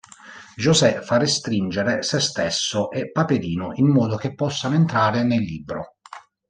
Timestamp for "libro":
5.43-5.97